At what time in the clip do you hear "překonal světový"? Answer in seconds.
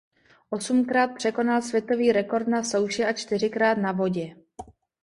1.15-2.11